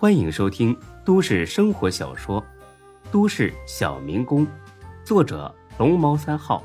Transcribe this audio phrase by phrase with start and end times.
[0.00, 0.74] 欢迎收听
[1.04, 2.40] 都市生活小说
[3.12, 4.46] 《都市小民工》，
[5.04, 6.64] 作者龙猫三号，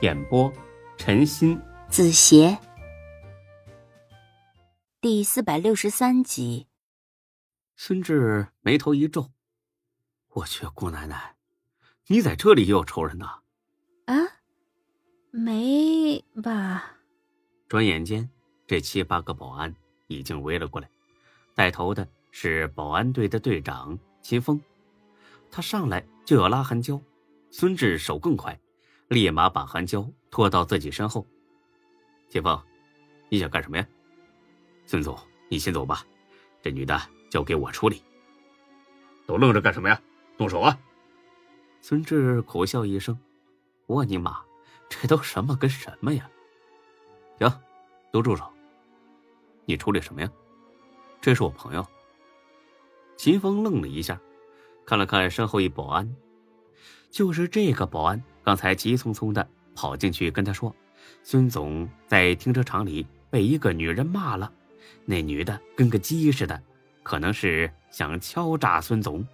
[0.00, 0.48] 演播
[0.96, 2.56] 陈鑫、子邪，
[5.00, 6.68] 第四百六十三集。
[7.74, 9.32] 孙志眉头一皱
[10.34, 11.34] ：“我去，姑奶奶，
[12.06, 13.40] 你在这里也有仇人呐？”
[14.06, 14.14] 啊，
[15.32, 16.92] 没吧？
[17.66, 18.30] 转眼间，
[18.68, 19.74] 这七八个保安
[20.06, 20.88] 已经围了过来，
[21.56, 24.60] 带头的是保安队的队长秦风。
[25.50, 27.00] 他上来就要拉韩娇，
[27.50, 28.58] 孙志手更快，
[29.08, 31.24] 立马把韩娇拖到自己身后。
[32.28, 32.60] 秦风，
[33.28, 33.86] 你想干什么呀？
[34.86, 35.16] 孙总，
[35.48, 36.04] 你先走吧，
[36.62, 38.02] 这女的交给我处理。
[39.26, 40.00] 都愣着干什么呀？
[40.36, 40.76] 动手啊！
[41.82, 43.16] 孙志苦笑一声
[43.86, 44.42] ：“我你妈，
[44.88, 46.28] 这都什么跟什么呀？”
[47.38, 47.60] 行，
[48.10, 48.50] 都住手！
[49.66, 50.32] 你处理什么呀？
[51.20, 51.86] 这是我朋友。
[53.22, 54.20] 秦风愣了一下，
[54.84, 56.12] 看了看身后一保安，
[57.08, 60.74] 就是这个保安刚才急匆匆的跑进去跟他说
[61.22, 64.52] ：“孙总在停车场里被一个女人骂了，
[65.04, 66.60] 那女的跟个鸡似的，
[67.04, 69.24] 可能是想敲诈孙总。”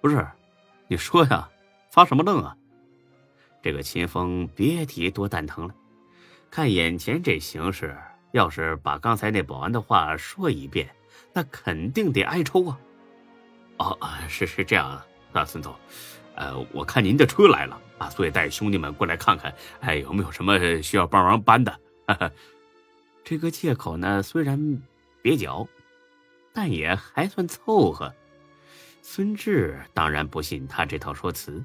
[0.00, 0.24] 不是，
[0.86, 1.50] 你说呀，
[1.90, 2.56] 发什么愣啊？
[3.60, 5.74] 这个秦风别提多蛋疼了。
[6.52, 7.98] 看眼前这形势，
[8.30, 10.88] 要是把刚才那保安的话说一遍，
[11.32, 12.78] 那肯定得挨抽啊！
[13.78, 15.74] 哦，是是这样啊，孙总，
[16.34, 21.80] 呃，我看您的车来了啊，所以带兄弟们过来看看，哎，有没有什么需要帮忙搬的？
[23.22, 24.58] 这个借口呢，虽然
[25.22, 25.66] 蹩脚，
[26.52, 28.14] 但也还算凑合。
[29.02, 31.62] 孙志当然不信他这套说辞，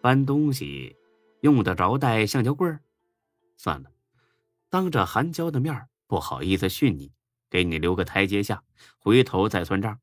[0.00, 0.94] 搬东西
[1.40, 2.80] 用得着带橡胶棍儿？
[3.56, 3.90] 算了，
[4.68, 7.12] 当着韩娇的面不好意思训你，
[7.48, 8.62] 给你留个台阶下，
[8.98, 9.98] 回头再算账。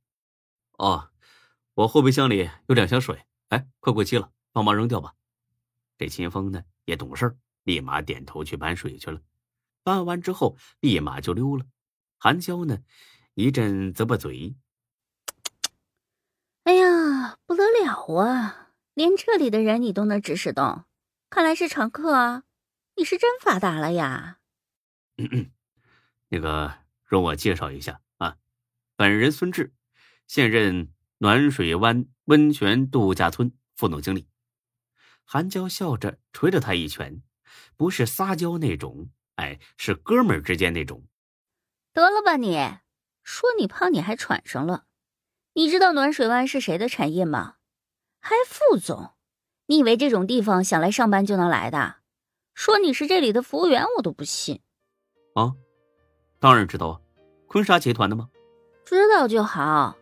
[0.82, 1.12] 哦，
[1.76, 5.14] 我后备箱里有两箱水，哎，快过期了，帮忙扔掉吧。
[6.00, 9.22] 这秦风呢也懂事，立马点头去搬水去了。
[9.84, 11.66] 搬完之后，立马就溜了。
[12.18, 12.80] 韩娇呢
[13.36, 14.56] 一阵啧巴嘴
[16.66, 18.72] ：“哎呀，不得了啊！
[18.96, 20.86] 连这里的人你都能指使动，
[21.30, 22.44] 看来是常客啊。”
[22.98, 24.40] 你是真发达了呀！
[25.18, 25.52] 嗯 嗯
[26.30, 28.38] 那个，容我介绍一下啊，
[28.96, 29.74] 本人孙志，
[30.34, 30.88] 现任
[31.18, 34.30] 暖水湾温泉度假村副总经理。
[35.26, 37.22] 韩娇笑着捶了他一拳，
[37.76, 41.04] 不是撒娇那种，哎，是哥们儿之间那种。
[41.92, 42.56] 得了吧你！
[43.24, 44.86] 说你胖，你还喘上了。
[45.56, 47.56] 你知道暖水湾是谁的产业吗？
[48.22, 49.12] 还副总？
[49.66, 51.98] 你以为这种地方想来上班就能来的？
[52.54, 54.62] 说你是这里的服务员，我都不信。
[55.34, 55.54] 啊，
[56.40, 57.02] 当然知道啊，
[57.48, 58.30] 坤沙集团的吗？
[58.86, 59.98] 知道就好，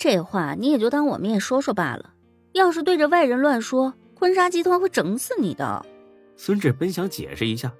[0.00, 2.14] 这话你也就当我面说说罢了。
[2.52, 5.84] 要是对着外人乱说，坤沙集团会整死你的。
[6.38, 7.70] 孙志本想解释一下，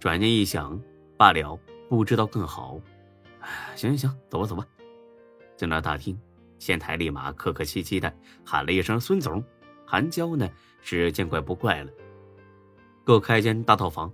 [0.00, 0.80] 转念一想，
[1.18, 1.58] 罢了，
[1.90, 2.80] 不知道更好。
[3.76, 4.66] 行行行，走吧走吧。
[5.54, 6.18] 进了大厅，
[6.58, 8.10] 仙台立马客客气气的
[8.42, 9.44] 喊了一声“孙总”，
[9.84, 10.48] 韩娇呢
[10.80, 11.90] 是见怪不怪了。
[13.04, 14.10] 给我开一间大套房。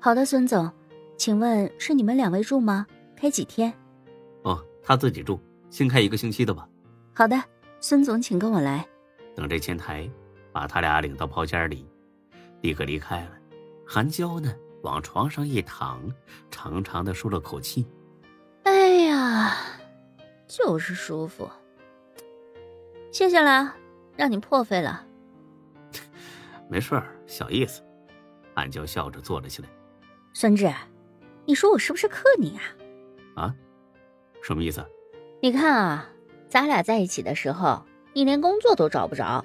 [0.00, 0.72] 好的，孙总，
[1.18, 2.86] 请问是你们两位住吗？
[3.14, 3.70] 开几天？
[4.44, 5.38] 哦，他自己住，
[5.68, 6.66] 新开一个星期的吧。
[7.18, 7.36] 好的，
[7.80, 8.86] 孙总，请跟我来。
[9.34, 10.08] 等这前台
[10.52, 11.84] 把他俩领到包间里，
[12.60, 13.32] 立刻离开了。
[13.84, 16.00] 韩娇呢，往床上一躺，
[16.48, 17.84] 长长的舒了口气。
[18.62, 19.52] 哎呀，
[20.46, 21.50] 就是舒服。
[23.10, 23.74] 谢谢了，
[24.14, 25.04] 让你破费了。
[26.70, 27.82] 没事儿，小意思。
[28.54, 29.68] 韩娇笑着坐了起来。
[30.34, 30.72] 孙志，
[31.44, 32.56] 你说我是不是克你
[33.34, 33.42] 啊？
[33.42, 33.54] 啊？
[34.40, 34.86] 什么意思？
[35.42, 36.08] 你看啊，
[36.48, 39.44] 咱俩在一起的时候，你连工作都找不着，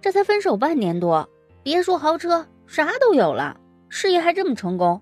[0.00, 1.28] 这才分手半年多，
[1.62, 3.58] 别墅豪车，啥都有了，
[3.88, 5.00] 事业还这么成功，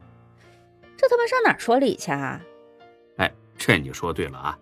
[0.97, 2.41] 这他妈上哪说理去啊？
[3.17, 4.59] 哎，这你说对了啊，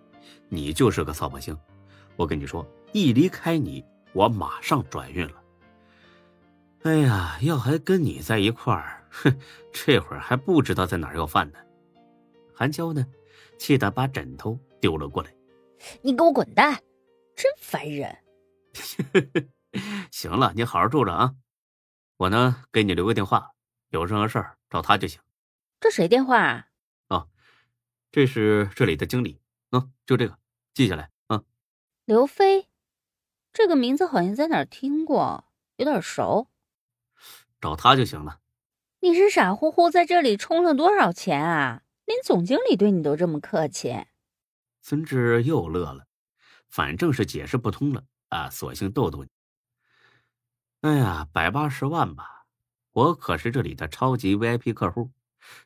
[0.47, 1.57] 你就是个扫把星。
[2.15, 5.35] 我跟你说，一离开你，我马上转运了。
[6.83, 9.37] 哎呀，要还跟你在一块儿，哼，
[9.71, 11.59] 这会儿还不知道在哪儿要饭呢。
[12.53, 13.05] 韩娇呢，
[13.57, 15.29] 气得把枕头丢了过来。
[16.01, 16.81] 你给我滚蛋，
[17.35, 18.17] 真烦人。
[20.11, 21.35] 行了，你好好住着啊。
[22.17, 23.51] 我呢，给你留个电话，
[23.89, 25.21] 有任何事儿找他就行。
[25.79, 26.67] 这谁电话啊？
[27.07, 27.29] 哦，
[28.11, 29.41] 这是这里的经理。
[29.71, 30.37] 嗯，就这个，
[30.73, 31.43] 记下来啊。
[32.05, 32.67] 刘飞，
[33.53, 35.45] 这个名字好像在哪儿听过，
[35.77, 36.47] 有点熟。
[37.61, 38.39] 找他就行了。
[39.01, 41.83] 你是傻乎乎在这里充了多少钱啊？
[42.05, 44.05] 连总经理对你都这么客气。
[44.81, 46.05] 孙志又乐了，
[46.69, 49.29] 反正是解释不通了啊，索性逗逗你。
[50.81, 52.45] 哎呀，百八十万吧，
[52.91, 55.11] 我可是这里的超级 VIP 客户，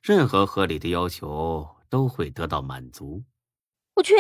[0.01, 3.23] 任何合理的要求都会得到满足。
[3.95, 4.15] 我去，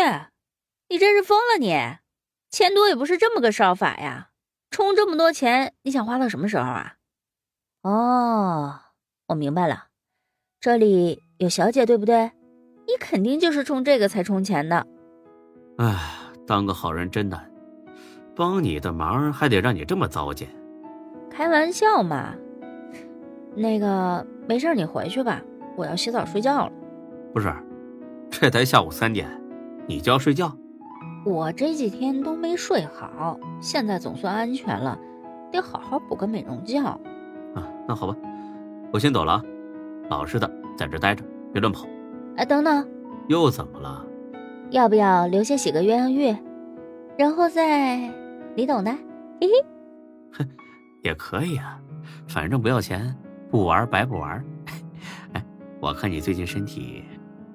[0.89, 1.57] 你真是疯了！
[1.59, 1.97] 你
[2.51, 4.29] 钱多也不是这么个烧法呀！
[4.69, 6.97] 充这么多钱，你想花到什么时候啊？
[7.81, 8.79] 哦，
[9.27, 9.87] 我明白了，
[10.59, 12.31] 这里有小姐，对不对？
[12.85, 14.85] 你肯定就是冲这个才充钱的。
[15.77, 15.95] 哎，
[16.45, 17.49] 当个好人真难，
[18.35, 20.47] 帮你的忙还得让你这么糟践。
[21.29, 22.33] 开玩笑嘛。
[23.55, 25.41] 那个没事，你回去吧，
[25.75, 26.71] 我要洗澡睡觉了。
[27.33, 27.53] 不是，
[28.29, 29.29] 这才下午三点，
[29.87, 30.51] 你就要睡觉？
[31.25, 34.99] 我这几天都没睡好，现在总算安全了，
[35.51, 36.79] 得好好补个美容觉。
[36.79, 36.99] 啊，
[37.87, 38.15] 那好吧，
[38.91, 39.43] 我先走了啊，
[40.09, 41.87] 老实的在这待着，别乱跑。
[42.35, 42.87] 哎，等等，
[43.27, 44.05] 又怎么了？
[44.71, 46.35] 要不要留下洗个鸳鸯浴，
[47.17, 48.11] 然后再……
[48.55, 48.91] 你懂的，
[49.39, 49.53] 嘿嘿。
[50.31, 50.49] 哼，
[51.03, 51.79] 也可以啊，
[52.27, 53.15] 反正不要钱，
[53.51, 54.43] 不玩白不玩。
[55.33, 55.45] 哎，
[55.79, 57.03] 我看你最近身体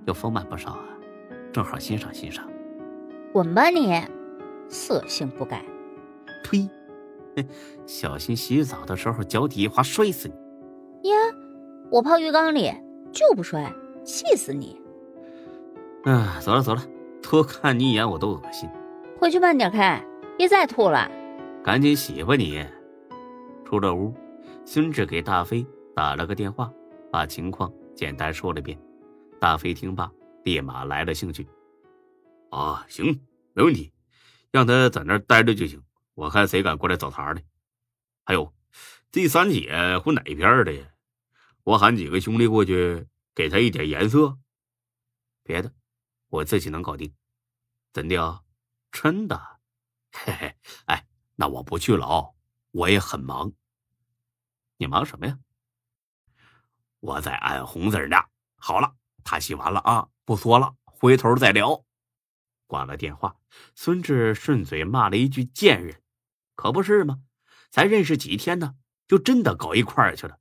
[0.06, 0.84] 又丰满不少啊，
[1.52, 2.48] 正好欣赏欣赏。
[3.32, 4.00] 滚吧你，
[4.68, 5.64] 色性不改。
[6.44, 6.68] 呸！
[7.86, 11.10] 小心洗澡的时候脚底一滑摔死你。
[11.10, 11.16] 呀，
[11.90, 12.72] 我泡浴缸里
[13.12, 13.72] 就不摔，
[14.08, 14.80] 气死你！
[16.04, 16.82] 啊，走了走了，
[17.22, 18.66] 多看你一眼我都恶心。
[19.20, 20.02] 回去慢点开，
[20.38, 21.06] 别再吐了。
[21.62, 22.64] 赶紧洗吧你。
[23.66, 24.14] 出了屋，
[24.64, 25.64] 孙志给大飞
[25.94, 26.72] 打了个电话，
[27.12, 28.78] 把情况简单说了遍。
[29.38, 30.10] 大飞听罢，
[30.42, 31.46] 立马来了兴趣。
[32.48, 33.20] 啊，行，
[33.52, 33.92] 没问题，
[34.50, 35.82] 让他在那儿待着就行。
[36.14, 37.42] 我看谁敢过来找茬的。
[38.24, 38.50] 还有，
[39.12, 40.82] 这三姐混哪一片的呀？
[41.64, 43.06] 我喊几个兄弟过去，
[43.38, 44.36] 给他一点颜色。
[45.44, 45.72] 别的，
[46.26, 47.14] 我自己能搞定。
[47.92, 48.44] 怎的？
[48.90, 49.60] 真的？
[50.10, 50.56] 嘿嘿，
[50.86, 51.06] 哎，
[51.36, 52.34] 那我不去了哦，
[52.72, 53.52] 我也很忙。
[54.76, 55.38] 你忙什么呀？
[56.98, 58.16] 我在按红字呢。
[58.56, 61.84] 好了，他洗完了啊，不说了，回头再聊。
[62.66, 63.36] 挂了电话，
[63.76, 66.02] 孙志顺嘴骂了一句“贱人”，
[66.56, 67.22] 可不是吗？
[67.70, 68.74] 才认识几天呢，
[69.06, 70.40] 就真的搞一块儿去了。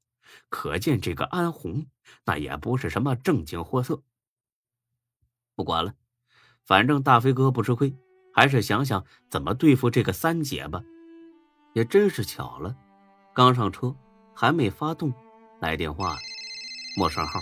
[0.49, 1.87] 可见这个安红
[2.25, 4.01] 那也不是什么正经货色。
[5.55, 5.93] 不管了，
[6.65, 7.95] 反正大飞哥不吃亏，
[8.33, 10.81] 还是想想怎么对付这个三姐吧。
[11.73, 12.75] 也真是巧了，
[13.33, 13.95] 刚上车
[14.33, 15.13] 还没发动，
[15.59, 16.19] 来电话了，
[16.97, 17.39] 陌生号。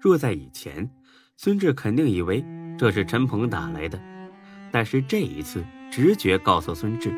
[0.00, 0.90] 若在以前。
[1.38, 2.42] 孙志肯定以为
[2.78, 4.00] 这是陈鹏打来的，
[4.72, 7.12] 但是这一次直觉告诉孙志，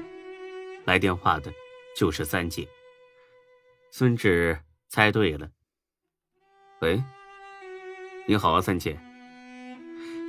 [0.87, 1.53] 来电话的
[1.97, 2.67] 就是三姐。
[3.93, 5.49] 孙志猜对了。
[6.81, 7.03] 喂，
[8.27, 8.99] 你好啊，三姐。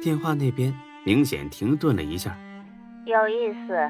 [0.03, 0.73] 电话那边
[1.05, 2.37] 明显停顿了一下。
[3.05, 3.89] 有意思，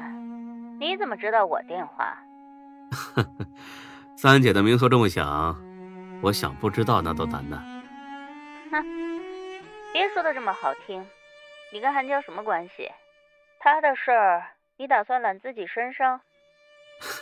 [0.78, 2.16] 你怎么知道我电话？
[2.92, 3.46] 呵呵，
[4.16, 5.56] 三姐的名头这么响，
[6.22, 7.60] 我想不知道那都难呢。
[8.70, 8.84] 哼。
[9.92, 11.04] 别说的这么好听，
[11.72, 12.88] 你跟韩娇什么关系？
[13.58, 14.44] 他的事儿
[14.76, 16.20] 你打算揽自己身上？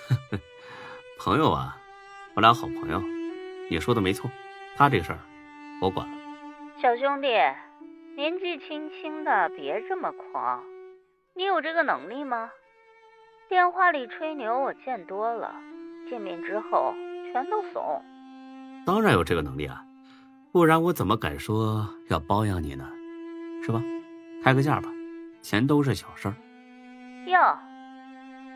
[1.18, 1.78] 朋友啊，
[2.34, 3.02] 我俩好朋友。
[3.70, 4.30] 你说的没错，
[4.76, 5.18] 他这事儿
[5.80, 6.14] 我管了。
[6.80, 7.28] 小兄弟，
[8.16, 10.62] 年纪轻轻的别这么狂，
[11.34, 12.50] 你有这个能力吗？
[13.48, 15.54] 电话里吹牛我见多了，
[16.08, 16.94] 见面之后
[17.32, 18.02] 全都怂。
[18.86, 19.84] 当然有这个能力啊。
[20.50, 22.90] 不然我怎么敢说要包养你呢？
[23.62, 23.82] 是吧？
[24.42, 24.88] 开个价吧，
[25.42, 26.34] 钱都是小事儿。
[27.26, 27.58] 哟，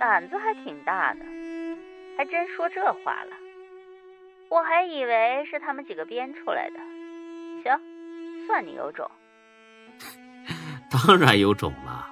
[0.01, 1.21] 胆子还挺大的，
[2.17, 3.37] 还真说这话了。
[4.53, 6.77] 我还以为是他们几个编出来的。
[7.63, 9.11] 行，算你有种。
[10.93, 12.07] 当然有种了，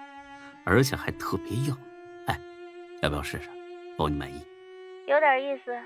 [0.64, 1.76] 而且还特别硬。
[2.26, 2.40] 哎，
[3.02, 3.50] 要不要试试？
[3.98, 4.42] 包你满意？
[5.06, 5.78] 有点意思，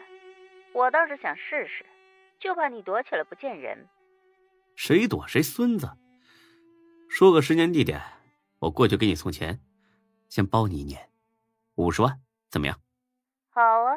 [0.73, 1.85] 我倒是想试试。
[2.39, 3.89] 就怕你躲起来不见人，
[4.77, 5.89] 谁躲谁孙子。
[7.09, 8.01] 说个时间地点，
[8.61, 9.59] 我过去给你送钱，
[10.29, 11.11] 先包你一年，
[11.75, 12.79] 五十万，怎么样？
[13.51, 13.97] 好啊，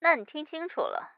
[0.00, 1.17] 那你听清楚了。